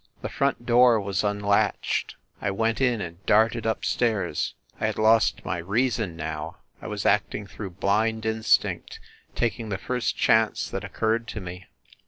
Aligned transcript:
The 0.23 0.29
front 0.29 0.65
door 0.65 0.99
was 0.99 1.23
unlatched. 1.23 2.15
I 2.41 2.49
went 2.49 2.81
in 2.81 3.01
and 3.01 3.23
darted 3.27 3.67
up 3.67 3.85
stairs.... 3.85 4.55
I 4.79 4.87
had 4.87 4.97
lost 4.97 5.45
my 5.45 5.59
reason, 5.59 6.15
now.... 6.15 6.57
I 6.81 6.87
was 6.87 7.05
acting 7.05 7.45
through 7.45 7.69
blind 7.77 8.25
in 8.25 8.41
stinct... 8.41 8.97
taking 9.35 9.69
the 9.69 9.77
first 9.77 10.17
chance 10.17 10.67
that 10.71 10.83
occurred 10.83 11.27
to 11.27 11.39
me. 11.39 11.67